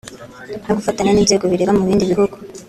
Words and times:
no 0.67 0.73
gufatanya 0.77 1.11
n’inzego 1.13 1.45
bireba 1.51 1.75
mu 1.77 1.83
bindi 1.87 2.09
bihugu 2.11 2.35